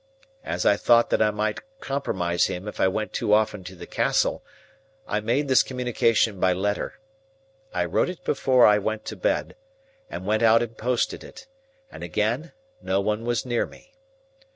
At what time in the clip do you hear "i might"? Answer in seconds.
1.21-1.59